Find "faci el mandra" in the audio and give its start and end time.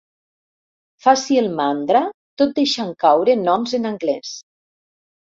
1.07-2.01